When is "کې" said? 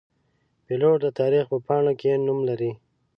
2.01-2.11